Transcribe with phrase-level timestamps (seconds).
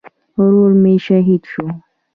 [0.39, 1.65] ورور مې شهید شو